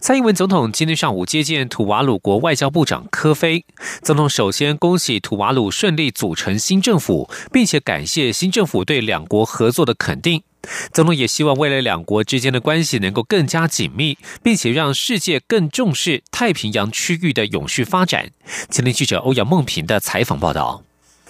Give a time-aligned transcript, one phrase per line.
[0.00, 3.64] 蔡英文总统今天上午接见土瓦鲁国外交部长科菲。
[4.02, 10.42] 总统首先恭喜土瓦鲁顺利组成新政府，并且感谢新政府对两国合作的肯定。
[10.92, 18.30] 总统也希望未来两国之间的关系能够更加紧密，并且让世界更重视太平洋区域的永续发展。
[18.70, 20.82] 前天记者欧阳梦平的采访报道。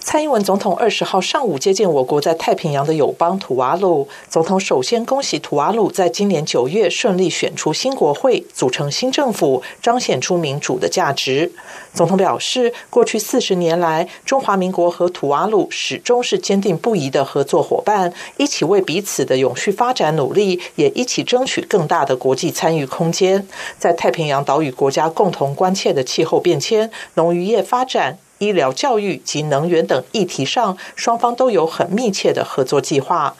[0.04, 4.08] 蔡英文总统二十号上午接见我国在太平洋的友邦土瓦鲁。
[4.28, 11.52] 总统首先恭喜土瓦鲁在今年九月顺利选出新国会，组成新政府，彰显出民主的价值。
[11.94, 23.46] 总统表示，过去四十年来，中华民国和土瓦鲁始终是坚定不移的合作伙伴，一起为彼此的永续发展努力，也一起争取更大的国际参与空间。
[23.78, 28.18] 在太平洋岛屿国家共同关切的气候变迁、农渔业发展。
[28.42, 33.34] 医疗、教育及能源等议题上，双方都有很密切的合作计划。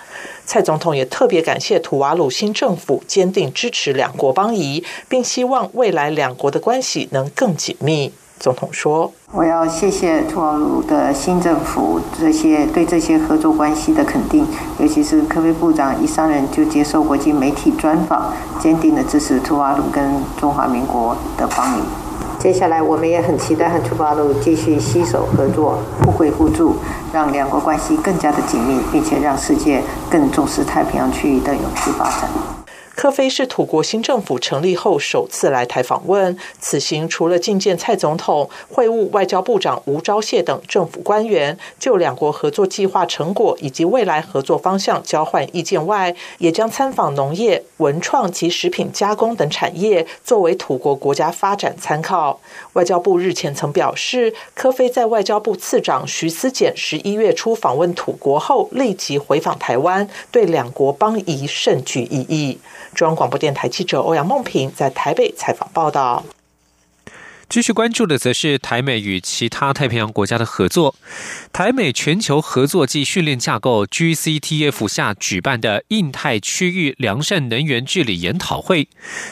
[0.47, 8.13] 蔡总统也特别感谢土瓦鲁新政府坚定支持两国邦谊，并希望未来两国的关系能更紧密。
[8.39, 14.45] 总统说：“我要谢谢土瓦鲁的新政府这些对这些合作关系的肯定，
[14.81, 21.83] 尤其是科威部长一上任就接受国际媒体专访，坚定的支持土瓦鲁跟中华民国的邦谊。”
[22.43, 26.75] 接下来，我们也很期待和土巴鲁继续携手合作，互惠互助，
[27.13, 32.29] 让两国关系更加的紧密，并且让世界更重视太平洋区域的永续发展。
[33.03, 52.39] 科菲是土国新政府成立后首次来台访问，此行除了觐见蔡总统、会晤外交部长吴钊燮等政府官员，就两国合作计划成果以及未来合作方向交换意见外，也将参访农业、文创及食品加工等产业，作为土国国家发展参考。
[52.75, 62.61] 外交部日前曾表示，科菲在外交部次长徐思俭十一月初访问土国后，立即回访台湾，对两国邦谊甚具意义。
[62.95, 66.23] 中央广播电台记者欧阳梦萍在台北采访报道。
[67.53, 70.95] 继续关注的则是台美与其他太平洋国家的合作。
[71.53, 78.89] 台美全球合作暨训练架构 （GCTF） 下举办的印太区域良善能源治理研讨会，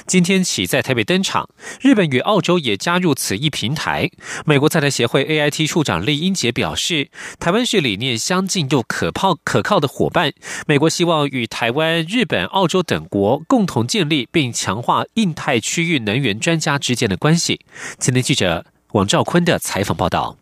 [0.06, 1.48] 今天起在台北登场。
[1.80, 4.10] 日本与澳洲也加入此一平台。
[4.44, 10.34] 美国在台协会 AIT 处长厉英杰表示，台湾是理念相近又可靠可靠的伙伴。
[10.66, 17.60] 美国希望与台湾、日本、澳洲等国共同建立并强化印太区域能源专家之间的关系。
[18.10, 20.36] 今天记者王兆坤的采访报道。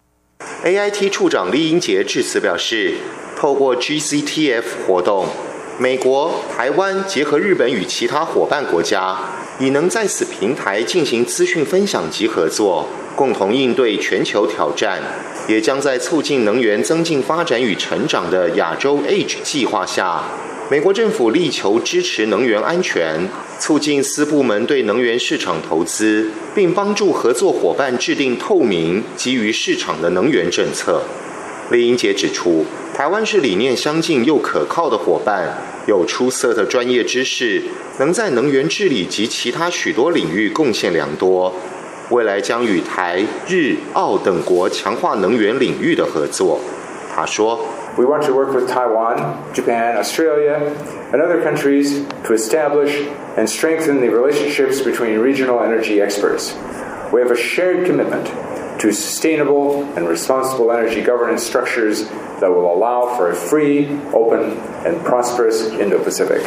[0.64, 2.94] AIT 处长李英杰致辞表示，
[3.36, 5.26] 透过 GCTF 活动，
[5.78, 9.18] 美国、台湾结合日本与其他伙伴国家，
[9.60, 15.02] 已能在此平台进行资讯分享及合作，共同应对全球挑战，
[15.46, 20.24] 也将在促进能源增进发展与成长的亚洲 Age 计划下。
[20.70, 23.26] 美国政府力求支持能源安全，
[23.58, 31.02] 促进私部门对能源市场投资，并帮助合作伙伴制定透明、基于市场的能源政策。
[31.70, 35.56] 李英杰指出，台湾是理念相近又可靠的伙伴，
[35.86, 37.62] 有出色的专业知识，
[37.98, 41.54] 能在能源治理及其他许多领域贡献良多。
[42.10, 46.60] 未来将与台、日、澳等国强化能源领域的合作。
[47.17, 47.59] 他说。
[47.95, 49.17] We want to work with Taiwan,
[49.53, 50.59] Japan, Australia,
[51.11, 53.05] and other countries to establish
[53.37, 56.53] and strengthen the relationships between regional energy experts.
[57.11, 58.31] We have a shared commitment
[58.79, 62.09] to sustainable and responsible energy governance structures
[62.39, 66.41] that will allow for a free, open, and prosperous Indo-Pacific.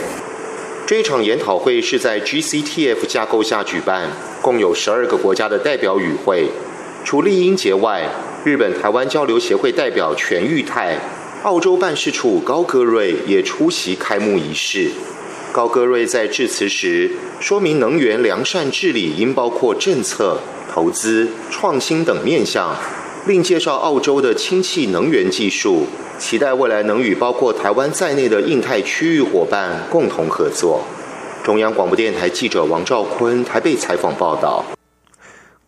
[0.84, 4.08] 这一场研讨会是在 GCTF 架构下举办，
[4.42, 6.48] 共有十二个国家的代表与会。
[7.04, 8.02] 除丽英杰外，
[8.43, 10.97] 日本台湾交流协会代表全玉泰
[11.43, 14.89] 澳洲办事处高戈瑞也出席开幕仪式。
[15.51, 20.39] 高戈瑞在致辞时说明，能源良善治理应包括政策、
[20.71, 22.75] 投资、创新等面向，
[23.27, 25.85] 另介绍澳洲的氢气能源技术，
[26.17, 30.83] 期待未来能与包括台湾在内的印太区域伙伴共同合作。
[31.43, 34.65] 中央广播电台记者王兆坤台北采访报道。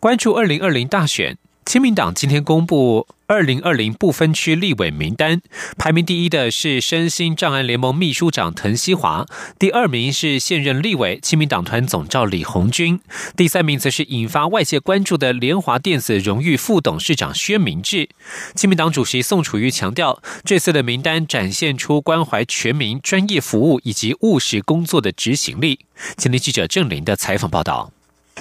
[0.00, 1.36] 关注二零二零大选。
[1.66, 5.40] 亲民党今天公布二零二零不分区立委名单，
[5.78, 9.26] 排名第一的是身心障碍联盟秘书长滕西华，
[9.58, 13.00] 第二名是现任立委亲民党团总召李红军，
[13.34, 18.10] 第三名则是引发外界关注的联华电子荣誉副董事长薛明志。
[18.54, 25.80] 亲民党主席宋楚瑜强调，这次的名单展现出关怀全民、专业服务以及务实工作的执行力。
[26.18, 27.90] 前天记者郑林的采访报道。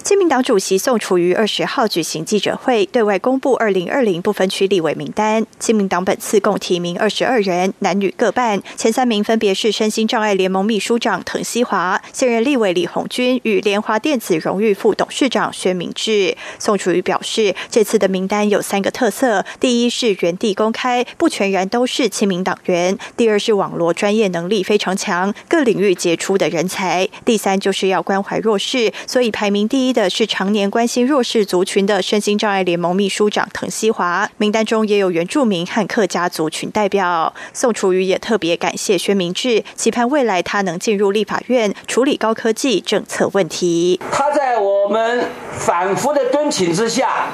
[0.01, 5.45] 亲民党主席宋楚瑜二十号举行记者会，对外公布二零二零不分区立委名单。
[5.60, 8.62] 亲民党本次共提名二十二人，男女各半。
[8.75, 16.36] 前三名分别是身心障碍联盟秘书长滕西华、现任立委李红军与联华电子荣誉副董事长薛明志。
[16.57, 29.82] 宋楚瑜表示，这次的名单有三个特色：第一是原地公开，不全然都是亲民党员；第二是网络专业能力非常强，各领域杰出的人才；第三就是要关怀弱势，所以排名第。
[29.88, 37.33] 一的是常年关心弱势族群的身心障碍联盟秘书长滕西华，名单中也有原住民和客家族群代表。
[37.53, 44.00] 宋楚瑜也特别感谢薛明志，期盼未来他能进入立法院处理高科技政策问题。
[44.12, 47.27] 他在我们反复的敦请之下，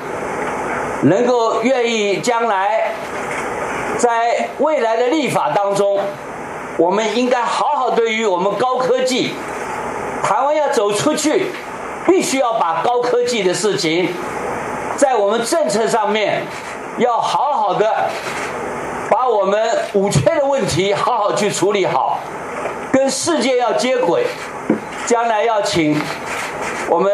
[1.03, 2.93] 能够愿意将来
[3.97, 5.99] 在未来的立法当中，
[6.77, 9.31] 我们应该好好对于我们高科技，
[10.23, 11.47] 台湾要走出去。
[12.07, 14.09] 必须要把高科技的事情，
[14.97, 16.43] 在我们政策上面，
[16.97, 18.09] 要好好的
[19.09, 22.19] 把我们五缺的问题好好去处理好，
[22.91, 24.25] 跟世界要接轨，
[25.09, 25.99] 将来要请。
[26.87, 27.11] 我们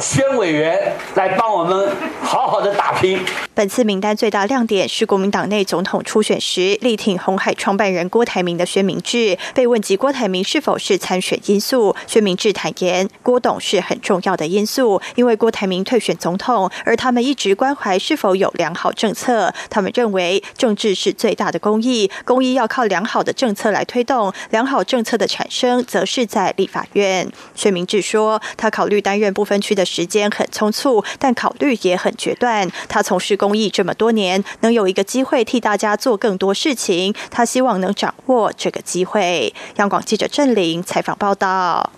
[0.00, 1.88] 宣委员来帮我们
[2.20, 3.18] 好好的打拼。
[3.52, 9.36] 本次名单最大亮点是国民党内总统初选时力挺红海创办人郭台铭的薛明志。
[9.54, 19.52] 被问及郭台铭是否是参选因素，薛明志坦言，郭董是很重要的因素，因为郭台铭退选总统，而他们一直关怀是否有良好政策。
[19.68, 27.27] 他们认为政治是最大的公益，公益要靠良好的政策来推动，良好政策的产生则是在立法院。
[27.54, 28.98] 薛明志说，他考虑。
[29.08, 32.70] 担任不分区的时间很匆促，但考虑也很决断。
[32.88, 39.54] 他从事公益这么多年，能有一个机会替大家做更多事情，他希望能掌握这个机会。
[39.76, 41.90] 央广记者郑玲采访报道。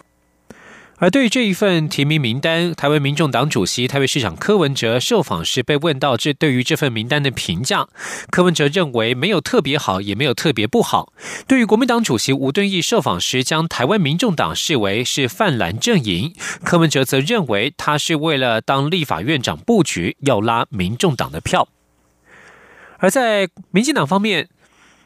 [1.01, 7.89] 而对于这一份提名名单，台湾民众党主席、台北市长柯文哲受访时被问到这对于这份名单的评价，
[8.31, 11.15] 柯文哲认为没有特别好，也没有特别不好。
[11.49, 21.67] 对于国民党主席吴敦义受访时将台湾民众党视为是泛蓝阵营，柯文哲则认为他是为了当立法院长布局，要拉民众党的票。
[22.99, 24.51] 而在民进党方面，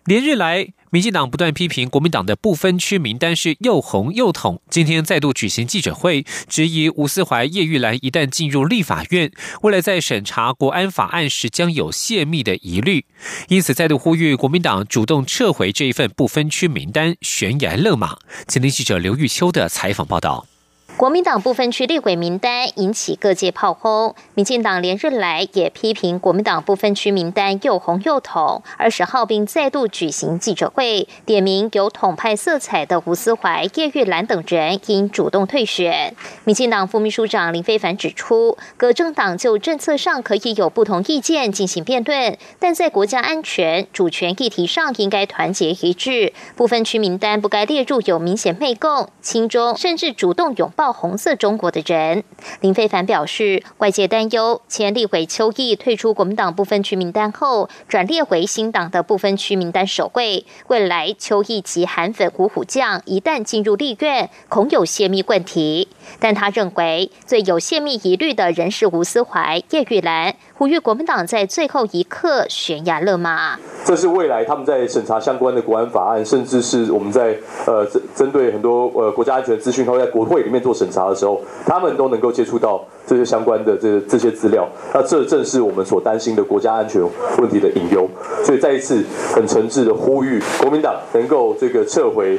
[0.05, 0.69] 连日来。
[0.91, 13.07] 民进党不断批评国民党的不分区名单是又红又统，今天再度举行记者会，质疑吴思怀、叶玉兰一旦进入立法院，未来在审查国安法案时将有泄密的疑虑，
[13.49, 18.17] 因此再度呼吁国民党主动撤回这一份不分区名单，悬崖勒马。
[18.47, 20.47] 今天记者刘玉秋的采访报道。
[20.97, 28.63] 国民党部分区立委名单引起各界炮轰，民进党连日来也批评国民党部分区名单又红又统。
[28.77, 36.15] 二十号并再度举行记者会，点名有统派色彩的吴思怀、叶玉兰等人应主动退选。
[36.45, 46.33] 民进党副秘书长林非凡指出，各政党就政策上可以有不同意见进行辩论，但在国家安全、主权议题上应该团结一致。
[46.55, 50.85] 部分区名单不该列入有明显媚共、亲中，甚至主动拥抱。
[50.95, 52.23] 红色中国的人，
[52.61, 60.47] 林非凡表示，外界担忧前立委邱毅退出国民党部分区名单后，转列回新党的部分区名单首位。
[60.69, 65.89] 未来邱毅及韩粉虎虎将一旦进入立院，恐有泄密问题。
[66.21, 73.59] 但他认为，最有泄密疑虑的人是吴思怀、叶玉兰，呼吁国民党在最后一刻悬崖勒马。
[73.85, 84.67] 这是未来他们在审查相关的国安法案，甚至是我们在呃针针对很多呃国家安全资讯，他会在国会里面做审查的时候，他们都能够接触到这些相关的这这些资料。
[84.95, 87.03] 那这正是我们所担心的国家安全
[87.37, 88.09] 问题的隐忧。
[88.43, 89.05] 所以再一次
[89.35, 92.39] 很诚挚的呼吁国民党能够这个撤回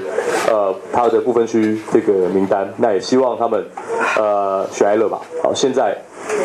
[0.50, 3.64] 呃他的部分区这个名单，那也希望他们
[4.18, 5.20] 呃悬崖勒马。
[5.44, 5.96] 好，现在。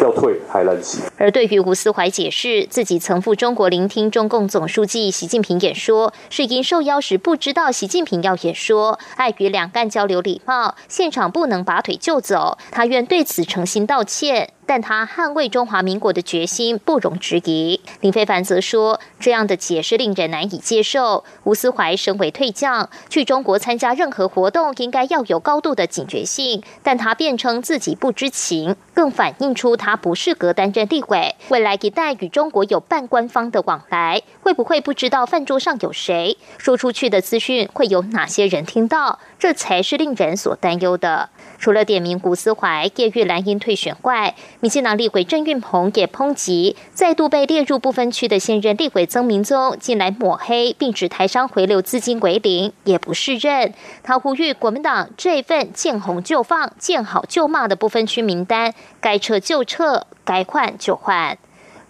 [0.02, 0.98] 要退还来得及。
[1.16, 12.58] 而对于吴思怀解释自己曾赴中国聆听中共总书记习近平演说，是因受邀时不知道习近平要演说，碍于两岸交流礼貌，现场不能拔腿就走。
[12.70, 14.50] 他愿对此诚心道歉。
[14.70, 17.80] 但他捍卫中华民国的决心不容置疑。
[18.02, 21.24] 林非凡则说，这样的解释令人难以接受。
[21.42, 26.62] 吴思怀身为退将，去中国参加任何活动，应该要有高度的警觉性。
[26.84, 36.38] 但他辩称自己不知情，更反映出他不适合担任立轨，未来一旦与中国有半官方的往来，会不会不知道饭桌上有谁？
[36.58, 39.18] 说出去的资讯会有哪些人听到？
[39.40, 41.30] 这才是令人所担忧的。
[41.58, 53.74] 除了点名古思怀、叶玉兰因退选外，民进党立委郑运鹏也抨击再度被列入不分区的现任立委曾明宗近来抹黑，并指台商回流资金为零，也不是任。
[54.02, 61.38] 他呼吁国民党这份见红就放、见好就骂的不分区名单，该撤就撤，该换就换。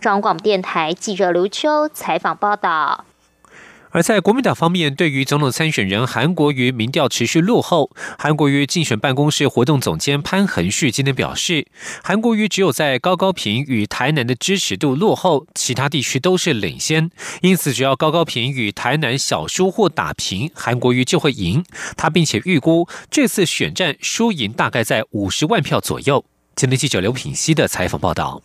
[0.00, 3.04] 中央广电台记者刘秋采访报道。
[3.92, 11.66] 而在国民党方面，对于总统参选人韩国瑜民调持续落后，韩国瑜竞选办公室活动总监潘恒旭今天表示，
[12.02, 17.10] 韩国瑜只有在高高平与台南的支持度落后，其他地区都是领先，
[17.42, 21.64] 因此只要高高平与台南小输或打平，韩国瑜就会赢。
[21.96, 26.24] 他并且预估这次选战输赢大概在五十万票左右。
[26.54, 28.42] 今天记者刘品熙的采访报道。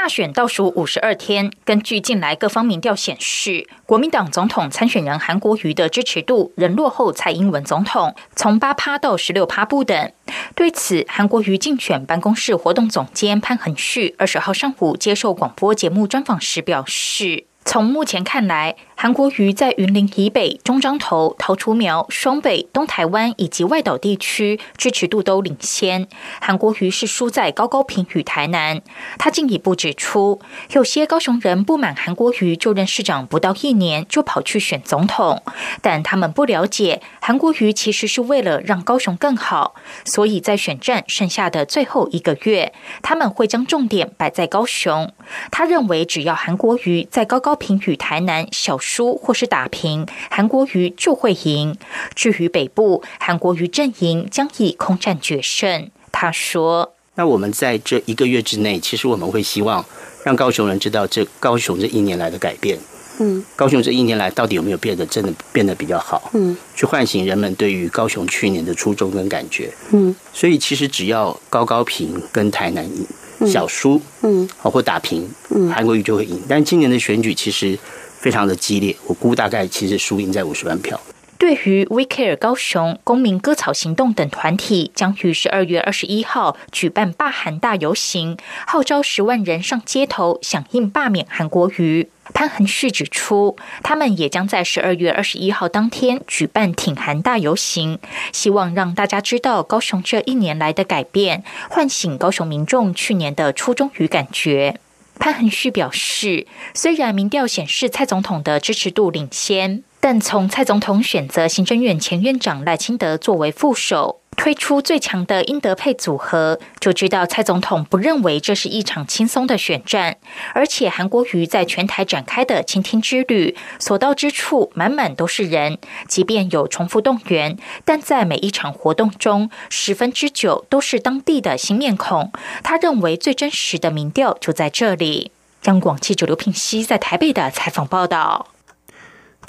[0.00, 10.12] 大选倒数五十二天，根据近来各方民调显示，国民党总统参选人韩国瑜的支持度仍落后蔡英文总统，从八趴到十六趴不等。
[10.54, 17.46] 对此，韩国瑜竞选办公室活动总监潘恒旭二十号上午接受广播节目专访时表示。
[17.64, 26.08] 从目前看来，韩国瑜在云林以北、中彰头、桃竹苗、双北、东台湾以及外岛地区支持度都领先。
[26.40, 28.82] 韩国瑜是输在高高平与台南。
[29.16, 30.40] 他进一步指出，
[30.72, 35.44] 有些高雄人不满韩国瑜就任市长不到一年就跑去选总统，
[35.80, 45.12] 但他们不了解韩国瑜其实是为了让高雄更好，所以在选战剩下的最后一个月，他们会将重点摆在高雄。
[45.52, 51.76] 他认为，只要韩国瑜在高高平与台南小输或是打平，韩国瑜就会赢。
[52.14, 55.90] 至于北部，韩国瑜阵营将以空战决胜。
[56.10, 59.84] 他说：“那我们在这一个月之内，其实我们会希望
[60.24, 62.78] 让高雄人知道这高雄这一年来的改变。
[63.20, 66.30] 嗯，高雄这一年来到底有没有变得真的变得比较好？
[66.32, 69.70] 嗯，去唤醒人们对于高雄去年的初衷跟感觉。
[69.90, 73.06] 嗯，所以其实只要高高平跟台南赢。”
[73.46, 76.42] 小输，嗯，好或打平，嗯，韩国瑜就会赢。
[76.48, 77.78] 但今年的选举其实
[78.18, 81.00] 非常的激烈，我估大概其实输赢在五十万票。
[81.38, 92.08] 对于 We Care 高雄公民割草行动等团体，将于十二月二十一号举办罢韩大游行，号召十万人上街头响应罢免韩国瑜。
[92.34, 98.00] 潘恒旭指出，他们也将在十二月二十一号当天举办挺韩大游行，
[98.32, 104.80] 希望让大家知道高雄这一年来的改变，唤醒高雄民众去年的初衷与感觉。
[105.18, 114.20] 潘恒旭表示，虽然民调显示蔡总统的支持度领先，但从蔡总统选择行政院前院长赖清德作为副手。
[114.36, 120.16] 推出最强的英德配组合，就知道蔡总统不认为这是一场轻松的选战。
[120.54, 125.76] 而且韩国瑜在全台展开的倾听之旅，所到之处满满都是人，
[126.06, 132.30] 即便有重复动员，但在每一场活动中，十分之九都是当地的新面孔。
[132.62, 135.32] 他认为最真实的民调就在这里。
[135.64, 138.46] 央广记者刘品熙在台北的采访报道。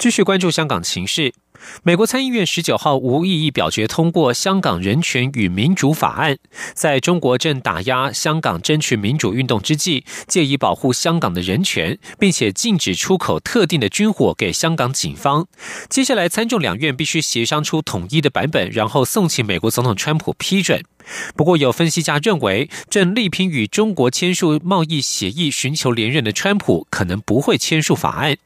[0.00, 1.34] 继续关注香港情势。
[1.82, 6.32] 美国参议院十九号无异议表决通过《香港人权与民主法案》，
[6.72, 15.46] 在中国正打压香港争取民主运动之际，借以保护香港的人权，并且禁止出口特定的军火给香港警方。
[15.90, 20.82] 接下来，参众两院必须协商出统一的版本，然后送请美国总统川普批准。
[21.36, 28.38] 不过，有分析家认为，正力拼与中国签署贸易协议、寻求连任的川普，可能不会签署法案。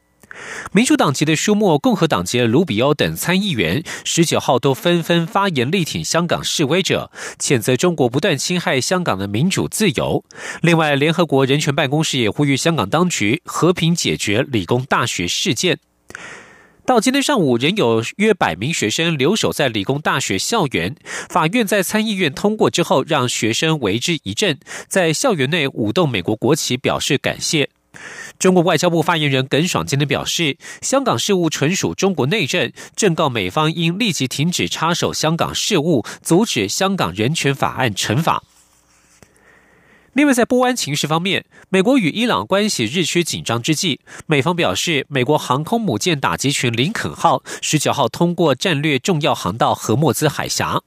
[0.71, 10.23] 民主党籍的舒默、共和党籍的卢比欧等参议员十九号都纷纷发言力挺香港示威者，谴责中国不断侵害香港的民主自由。
[10.61, 15.79] 另外，联合国人权办公室也呼吁香港当局和平解决理工大学事件。
[16.85, 20.95] 到今天上午，仍有约百名学生留守在理工大学校园。
[21.27, 27.71] 法院在参议院通过之后，让学生为之一振，在校园内舞动美国国旗，表示感谢。
[28.37, 38.43] 中国外交部发言人耿爽今天表示，香港事务纯属中国内政，正告美方应立即停止插手香港事务，阻止香港人权法案惩罚。
[40.13, 50.81] 另外，在波湾情势方面，美国与伊朗关系日趋紧张之际，美方表示，美国航空母舰打击群林肯号十九号通过战略重要航道荷莫兹海峡。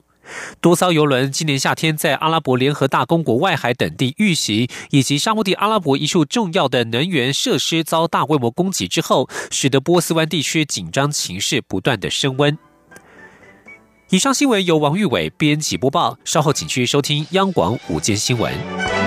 [0.61, 12.57] 多艘游轮今年夏天在阿拉伯联合大公国外海等地遇袭，以及沙漠地阿拉伯一处重要的能源设施遭大规模攻击之后，使得波斯湾地区紧张情势不断的升温。
[14.11, 18.98] 以上新闻由王玉伟编辑播报，稍后请继续收听央广午间新闻。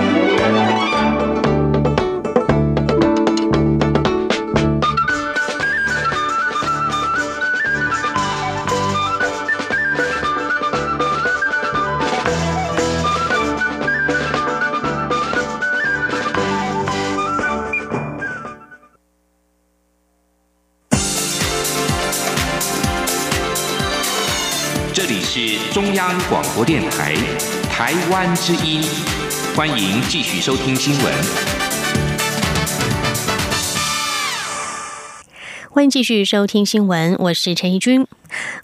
[25.72, 27.14] 中央广播电台
[27.70, 28.82] 台湾之音，
[29.56, 31.14] 欢迎继续收听新闻。
[35.70, 38.06] 欢迎继续收听新闻，我是陈怡君。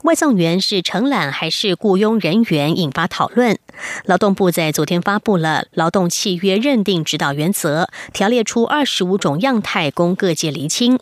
[0.03, 3.59] 外送员是承揽还是雇佣人员，引发讨论。
[4.05, 10.99] 劳动部在昨天发布了劳动契约认定指导原则，条列出二十五种样态供各界厘清。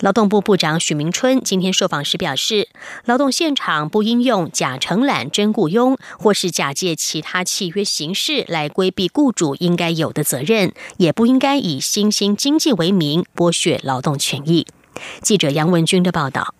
[0.00, 2.68] 劳动部部长许明春今天受访时表示，
[3.04, 14.66] 劳动现场不应用假承揽真雇佣，或是假借其他契约形式来规避雇主应该有的责任，也不应该以新兴经济为名剥削劳动权益。
[15.20, 16.54] 记者杨文军的报道。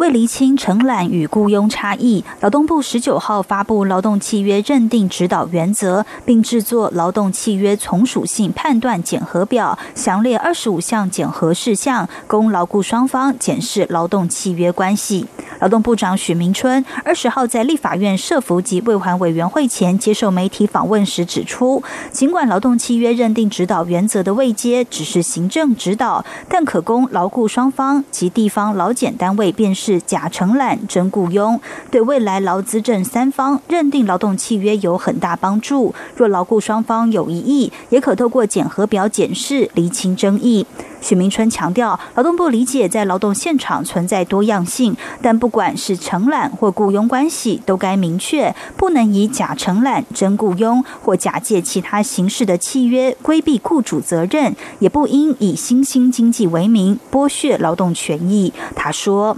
[0.00, 15.26] 为厘清承揽与雇佣差异，劳动部十九号发布劳动契约认定指导原则，并制作劳动契约从属性判断检核表，详列二十五项检核事项，供劳雇双方检视劳动契约关系。
[15.60, 29.89] 劳动部长许明春二十号在立法院社服及未还委员会前接受媒体访问时指出，尽管劳动契约认定指导原则的未接只是行政指导，但可供劳雇双方及地方劳检单位辨识。
[29.90, 35.92] 是假承揽真雇佣，对未来劳资政三方认定劳动契约有很大帮助。
[36.14, 40.64] 若劳雇双方有异议，也可透过检核表检视厘清争议。
[41.00, 58.52] 许明春强调，劳动部理解在劳动现场存在多样性，但不管是承揽或雇佣关系，都该明确不能以假承揽真雇佣或假借其他形式的契约规避雇主责任，也不应以新兴经济为名剥削劳动权益。
[58.76, 59.36] 他说。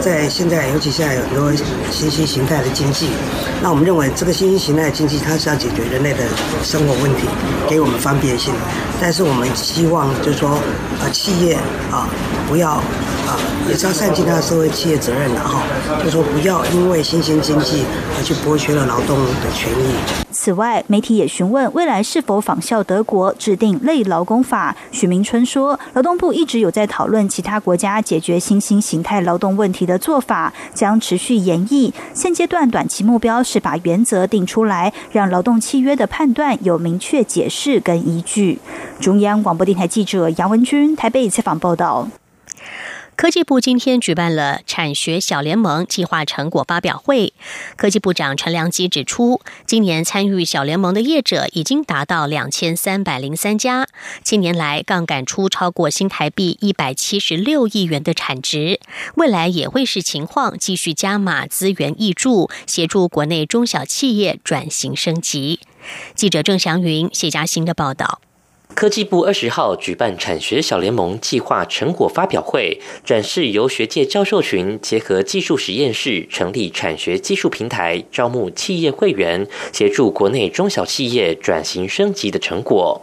[0.00, 1.52] 在现在，尤其现在有很多
[1.90, 3.08] 新兴形态的经济，
[3.62, 6.24] 那我们认为这个新兴形态的经济，它是要解决人类的
[6.62, 7.26] 生活问题，
[7.68, 8.52] 给我们方便性。
[9.00, 10.58] 但是我们希望就是说，
[11.02, 11.54] 呃，企业
[11.90, 12.08] 啊，
[12.48, 12.82] 不要
[13.68, 15.62] 也是要善尽他的社会企业责任的哈，
[16.02, 17.84] 就说不要因为新兴经济
[18.16, 19.94] 而去剥削了劳动的权益。
[20.30, 24.76] 此外，媒体也询问未来是否仿效德国制定类劳工法。
[24.90, 31.94] 许明春说，劳动部一直有在讨论其他国家解决新兴形态劳动问题的做法，将持续研议。
[32.12, 38.58] 现阶段短期目标是把原则定出来，让劳动契约的判断有明确解释跟依据。
[39.00, 42.08] 中央广播电台记者杨文君台北采访报道。
[43.16, 47.32] 科技部今天举办了产学小联盟计划成果发表会。
[47.76, 53.86] 科技部长陈良基指出，今年参与小联盟的业者已经达到两千三百零三家，
[54.22, 58.80] 近年来杠杆出超过新台币一百七十六亿元的产值，
[59.14, 65.60] 未来也会视情况继续加码资源挹注，协助国内中小企业转型升级。
[66.14, 68.20] 记者郑祥云、谢嘉欣的报道。
[68.74, 83.00] 科技部二十号举办产学小联盟计划成果发表会，展示由学界教授群结合技术实验室成立产学技术平台，招募企业会员，协助国内中小企业转型升级的成果。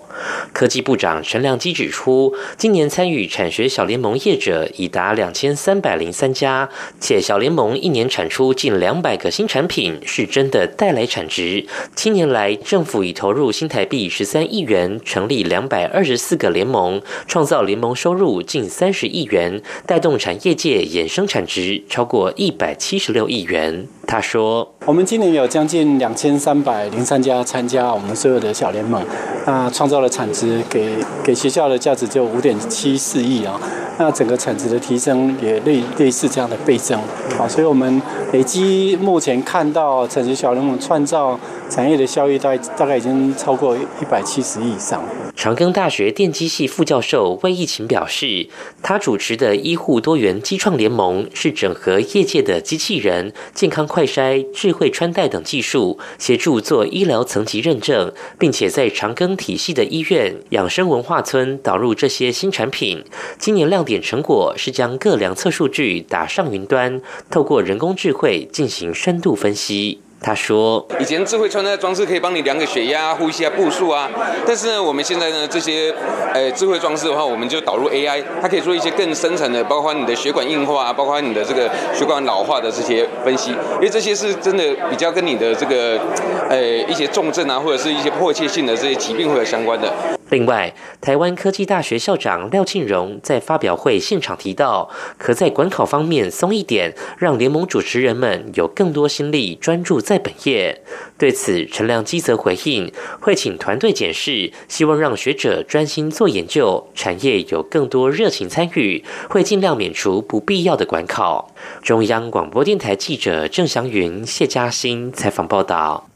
[0.53, 6.69] 科技部长陈良基指出，今年参与产学小联盟业者已达两千三百零三家，
[6.99, 11.65] 且小联盟一年产出近两百个新产品，是真的带来产值。
[11.95, 23.87] 七年来，政府已投入新台币十三亿元，成立两百二十四个联盟，创造联盟收入近三十亿元，带动产业界衍生产值超过一百七十六亿元。
[24.07, 29.01] 他说：“我们今年有将近两千三百零三家参加我们所有的小联盟，
[29.45, 33.59] 那创造的产值给给学校的价值就五点七四亿啊。
[33.97, 36.99] 那整个产值的提升也类类似这样的倍增
[37.37, 37.47] 啊。
[37.47, 38.01] 所以我们
[38.33, 45.01] 累积目前看到产值小联盟创造产业的效益，大概大概已经超过一百七十亿以上。”
[45.41, 48.47] 长庚大学电机系副教授魏义勤表示，
[48.83, 63.03] 他主持的医护多元机创联盟是整合业界的机器人、健康快筛、智慧穿戴等技术，协助做医疗层级认证，并且在长庚体系的医院、养生文化村导入这些新产品。
[63.39, 67.01] 今年亮点成果是将各量测数据打上云端，
[67.31, 70.01] 透过人工智慧进行深度分析。
[70.23, 74.07] 他说：“以前智慧穿戴装置可以帮你量个血压、呼吸啊、步数啊，
[74.45, 75.91] 但是呢，我们现在呢这些，
[76.31, 85.99] 呃，智慧装置的话，我们就导入 AI，它可以做一些更深层的，包括你的血管硬化啊，包括你的这个血管老化的这些分析，因为这些是真的比较跟你的这个，
[86.47, 89.91] 呃，一些重症啊，或者是一些迫切性的这些疾病会有相关的。”
[90.31, 100.81] 另外，台湾科技大学校长廖庆荣在发表会现场提到，可在管考方面松一点，让联盟主持人们有更多心力专注在本业。
[101.17, 111.53] 对此，陈亮基则回应，会请团队检视，希望让学者专心做研究，产业有更多热情参与，会尽量免除不必要的管考。
[111.83, 116.10] 中央广播电台记者郑祥云、谢嘉欣采访报道。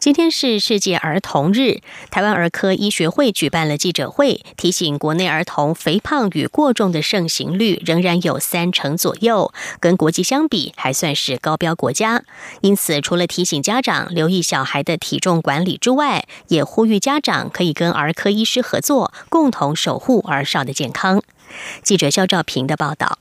[0.00, 12.24] 今天是世界儿童日，台湾儿科医学会举办了记者会，提醒国内儿童肥胖与过重的盛行率仍然有三成左右，跟国际相比还算是高标国家。
[12.62, 21.22] 因此，除了提醒家长留意小孩的体重管理之外，也呼吁家长可以跟儿科医师合作，共同守护儿少的健康。
[21.82, 23.18] 记者肖兆平的报道。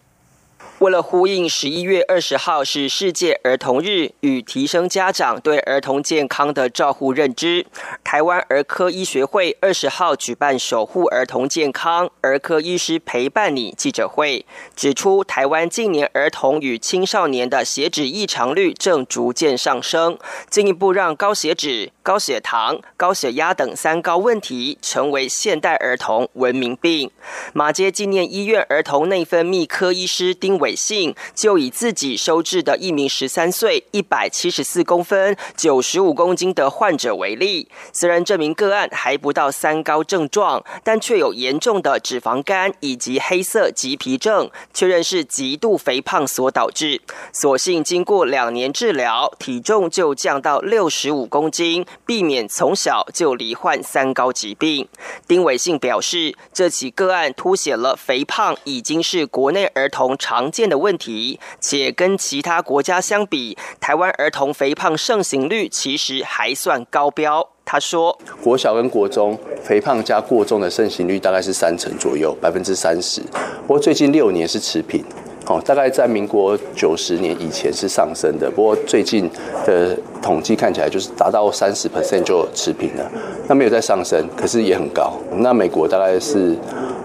[0.80, 7.66] 为了呼应十一月二十号是世界儿童日，与提升家长对儿童健康的照护认知，
[8.02, 20.18] 台湾儿科医学会二十号举办守护儿童健康儿科医师陪伴你记者会，指出台湾近年儿童与青少年的血脂异常率正逐渐上升，
[20.50, 27.12] 进一步让高血脂、高血糖、高血压等三高问题成为现代儿童文明病。
[27.52, 30.69] 马街纪念医院儿童内分泌科医师丁伟。
[30.76, 47.02] 信就以自己收治的一名十三岁、一百七十四公分、九十五公斤的患者为例，虽然这名个案还不到三高症状，但却有严重的脂肪肝以及黑色棘皮症，确认是极度肥胖所导致。
[47.34, 54.88] 所幸经过两年治疗，体重就降到六十五公斤，避免从小就罹患三高疾病。
[55.28, 60.59] 丁伟信表示，这起个案凸显了肥胖已经是国内儿童常见。
[60.68, 67.48] 的问题，且跟其他国家相比，台湾儿童肥胖盛行率其实还算高标。
[67.64, 73.22] 他说，国小跟国中肥胖加过重的盛行率大概是三成左右，百分之三十。
[73.68, 75.06] 不过最近六年是持平。
[75.48, 79.30] 哦，大概在民国九十年以前是上升的，不过最近
[79.66, 83.12] 的统计看起来就是达到三十 percent 就持平了，
[83.48, 85.14] 那没有在上升，可是也很高。
[85.38, 86.56] 那美国大概是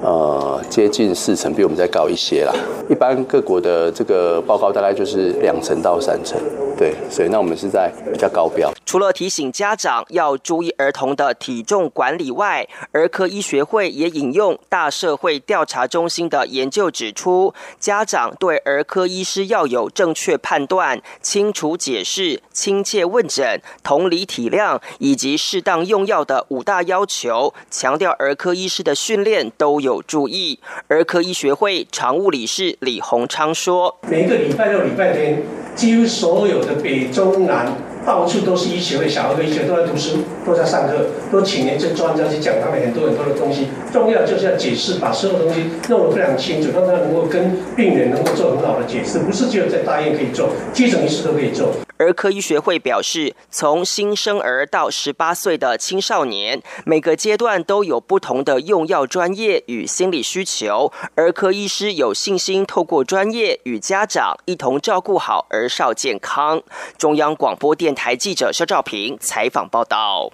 [0.03, 2.53] 呃接近四成，比我们再高一些啦。
[2.91, 6.39] 一般各国的这个报告大概就是两成到三成。
[6.77, 8.69] 对，所以那我们是在比较高标。
[8.85, 30.59] 除了提醒家长要注意儿童的体重管理外，儿科医学会也引用大社会调查中心的研究指出，家长对儿科医师要有正确判断、清楚解释、亲切问诊、同理体谅以及适当用药的五大要求，强调儿科医师的训练都有注意。
[30.89, 35.41] 儿科医学会常务理事李洪昌说：“每个礼拜六、礼拜天，
[35.77, 37.71] 几乎所有。”的北中南
[38.07, 43.69] 到处都是医学会，小儿科医学都在读书，都在上课，都请一些专家去讲他们很多很多的东西。
[43.93, 49.19] 重要就是要解释，把所有东西弄得非常清楚，让他能够跟病人能够做很好的解释。
[49.19, 51.71] 不是只有在大医院可以做，急诊医师都可以做。
[51.97, 60.93] 儿科医学会表示，从新生儿到十八岁的青少年，每个阶段都有不同的用药专业与心理需求。
[61.15, 66.63] 儿科医师有信心透过专业与家长一同照顾好儿少健康。
[66.99, 70.33] 中央广播电台记者肖兆平采访报道。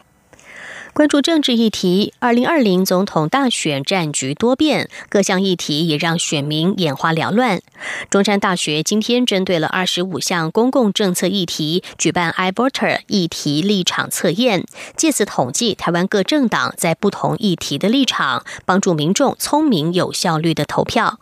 [1.00, 7.62] 关注政治议题，二零二零总统大选战局多变，各项议题也让选民眼花缭乱。
[8.10, 21.18] 中山大学今天针对了二十五项公共政策议题，举办 iVoter 议题立场测验，借此统计台湾各政党在不同议题的立场，帮助民众聪明有效率的投票。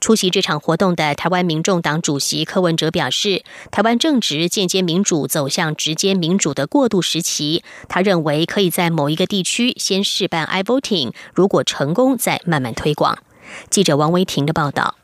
[0.00, 7.64] 出席这场活动的台湾民众党主席柯文哲表示，台湾正值间接民主走向直接民主的过渡时期。
[7.88, 13.18] 他认为可以在某一个地区先试办 iVoting，如果成功，再慢慢推广。
[13.70, 14.96] 记者王维婷的报道。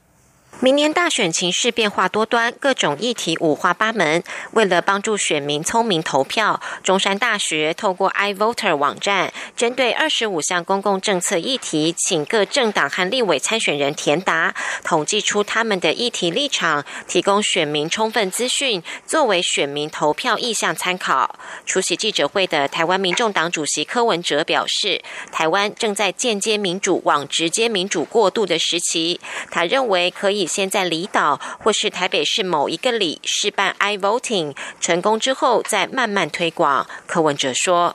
[0.60, 4.24] 明年大选情势变化多端，各种议题五花八门。
[4.54, 21.38] 为了帮助选民聪明投票，中山大学透过 iVoter 网站，针对二十五项公共政策议题，请各政党和立委参选人填答，统计出他们的议题立场，提供选民充分资讯，作为选民投票意向参考。
[21.66, 29.20] 出席记者会的台湾民众党主席柯文哲表示，台湾正在间接民主往直接民主过渡的时期，
[29.52, 30.47] 他认为可以。
[30.48, 36.86] 先在离岛或是台北市某一个里试办 iVoting，成功之后再慢慢推广。
[37.06, 37.94] 柯文哲说：“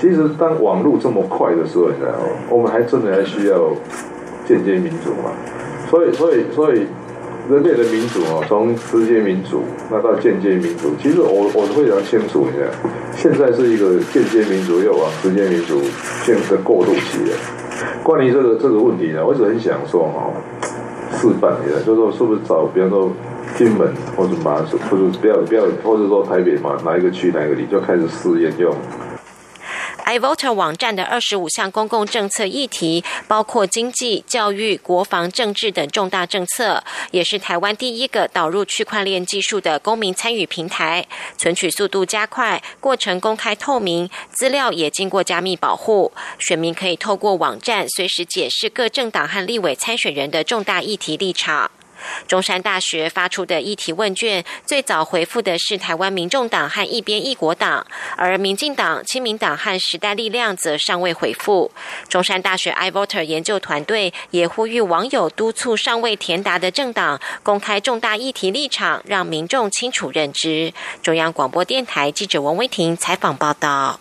[0.00, 1.86] 其实当网络这么快的时候，
[2.48, 3.70] 我们还真的还需要
[4.48, 5.30] 间接民主嘛。
[5.90, 6.86] 所以，所以，所以
[7.50, 12.70] 人类的民主啊，从直接民主那到间接民主，其实我我非常清楚，你看，
[13.14, 15.82] 现在是一个间接民主又往直接民主
[16.24, 17.36] 建设过渡期了。
[18.02, 20.30] 关于这个这个问题呢，我一直很想说哈，
[21.12, 23.10] 示范一下，就是说是不是找，比方说
[23.56, 28.74] 金门或者马祖，或者不要不要，或者说台北嘛，哪一个区哪一个里就开始试验用。
[30.04, 41.06] iVoter 网站的二十五项公共政策议题，包括经济、教育、国防、政治等重大政策，也是台湾第一个导入区块链技术的公民参与平台。
[41.38, 46.12] 存取速度加快，过程公开透明，资料也经过加密保护。
[46.38, 51.70] 选民可以透过网站随时解释各政党和立委参选人的重大议题立场。
[52.26, 57.86] 中山大学发出的议题问卷，最早回复的是台湾民众党和一边一国党，
[58.16, 61.70] 而民进党、亲民党和时代力量则尚未回复。
[62.08, 70.72] 中山大学 iVoter 研究团队也呼吁网友督促尚未填答的政党公开重大议题立场，让民众清楚认知。
[71.02, 73.98] 中央广播电台记者王威婷采访报道。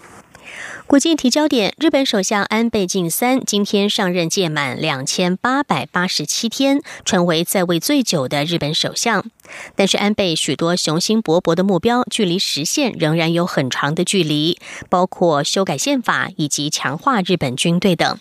[0.91, 9.23] 国际提焦点：日本首相安倍晋三今天上任届满两千八百八十七天，成为在位最久的日本首相。
[9.73, 18.19] 但是，安倍许多雄心勃勃的目标，距离实现仍然有很长的距离，包括修改宪法以及强化日本军队等。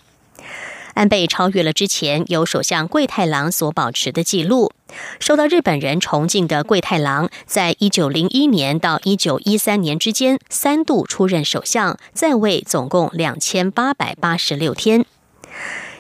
[0.95, 4.73] 安倍超越了之前由首相桂太郎所保持的记录。
[5.21, 15.05] 受到日本人崇敬的桂太郎，在一九零一年到一九一三年之间三度出任首相，在位总共两千八百八十六天。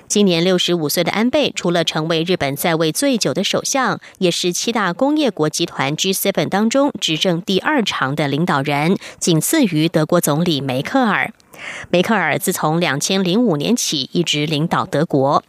[0.08, 11.32] 今年六十五岁的安倍，除了成为日本在位最久的首相，也是七大工业国集团 G7 当中执政第二长的领导人，仅次于德国总理梅克尔。
[11.90, 15.42] 梅克尔自从两千零五年起一直领导德国。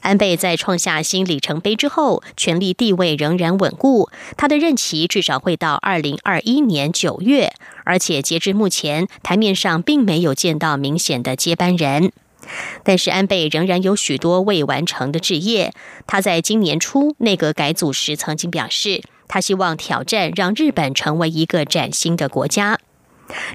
[0.00, 4.10] 安倍在创下新里程碑之后，权力地位仍然稳固。
[4.36, 7.52] 他的任期至少会到二零二一年九月，
[7.84, 12.10] 而且截至目前，台面上并没有见到明显的接班人。
[12.82, 15.72] 但是安倍仍然有许多未完成的置业。
[16.08, 22.80] 他在今年初内阁改组时曾经表示，他希望挑战让日本成为一个崭新的国家。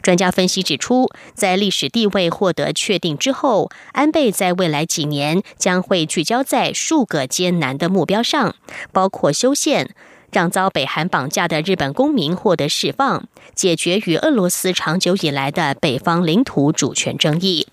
[0.01, 8.55] 专家分析指出，在历史地位获得确定之后，安倍在未来几年将会聚焦在数个艰难的目标上，
[8.91, 9.93] 包括修宪、
[10.31, 17.67] 让遭北韩绑架的日本公民获得释放、解决与俄罗斯长久以来的北方领土主权争议。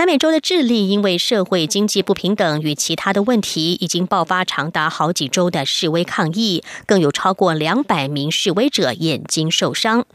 [0.00, 10.06] 南美洲的智利因为社会经济不平等与其他的问题，已经爆发长达好几周的示威抗议，更有超过两百名示威者眼睛受伤。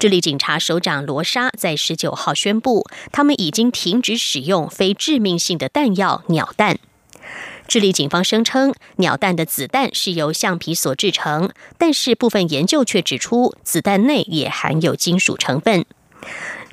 [0.00, 6.80] 智利警察首长罗莎在十九号宣布，他们已经停止使用非致命性的弹药鸟弹。
[7.68, 15.84] 智利警方声称，鸟弹的子弹是由橡皮所制成，但是部分研究却指出，子弹内也含有金属成分。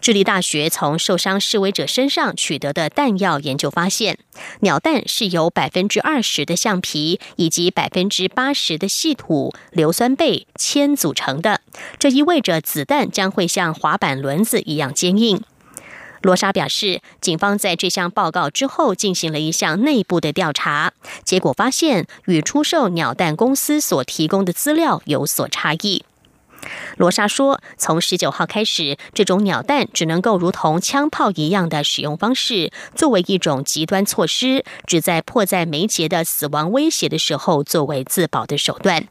[0.07, 4.17] 智利大学从受伤示威者身上取得的弹药研究发现，
[4.61, 11.59] 鸟弹是由百分之二十的橡皮以及百分之八十的细土、硫酸钡、铅组成的。
[11.99, 15.43] 这意味着子弹将会像滑板轮子一样坚硬。
[16.21, 20.93] 罗莎表示，警方在这项报告之后进行了一项内部的调查，
[21.25, 26.05] 结果发现与出售鸟蛋公司所提供的资料有所差异。
[26.97, 39.07] 罗莎说：“从十九号开始，这种鸟弹只能够如同枪炮一样的使用方式，作为一种极端措施，只在迫在眉睫的死亡威胁的时候作为自保的手段。”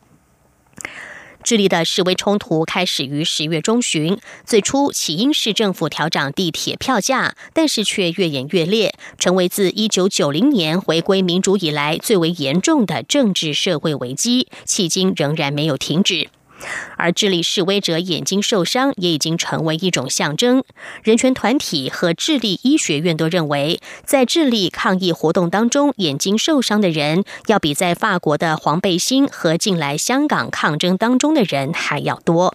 [1.43, 16.29] 智利的示威冲突开始于十月中旬，最初起因是政府调涨地铁票价，但是却越演越烈，成为自一九九零年回归民主以来最为严重的政治社会危机，迄今仍然没有停止。
[16.97, 20.64] 而智利示威者眼睛受伤也已经成为一种象征。
[21.03, 32.55] 人权团体和智利医学院都认为，在智利抗议活动当中，眼睛受伤的人要比在法国的黄背心和近来香港抗争当中的人还要多。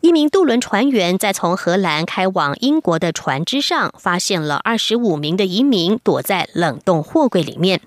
[0.00, 7.82] 一名渡轮船员在从荷兰开往英国的船只上，发现了二十五名的移民躲在冷冻货柜里面。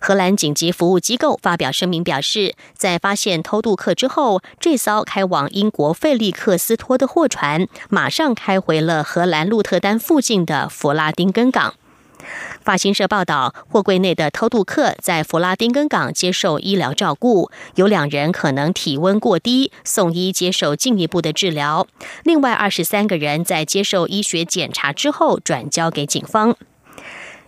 [0.00, 11.74] 荷兰紧急服务机构发表声明表示，在发现偷渡客之后，这艘开往英国费利克斯托的货船马上开回了荷兰鹿特丹附近的弗拉丁根港。
[12.62, 21.86] 法新社报道，货柜内的偷渡客在弗拉丁根港接受医疗照顾，有两人可能体温过低，送医接受进一步的治疗。
[22.24, 26.56] 另外二十三个人在接受医学检查之后转交给警方。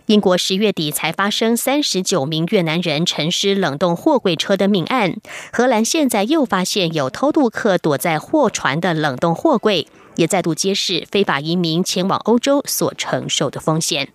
[0.07, 5.15] 英国十月底才发生三十九名越南人沉尸冷冻货柜车的命案，
[5.53, 9.87] 荷兰现在又发现有偷渡客躲在货船的冷冻货柜，
[10.17, 14.09] 也再度揭示非法移民前往欧洲所承受的风险。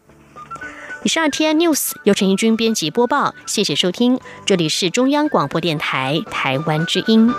[1.04, 7.32] 以上 T N News 由陈怡君编辑播报，谢谢收听，这里是中央广播电台台湾之音。